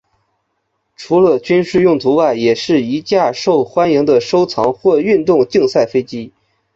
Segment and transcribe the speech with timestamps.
[0.95, 6.33] 除了军事用途外也是一架受欢迎的收藏或运动竞赛飞机。